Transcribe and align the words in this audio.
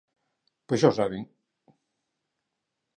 Pos 0.67 0.79
xa 0.81 0.89
o 0.91 0.97
saben. 0.99 1.21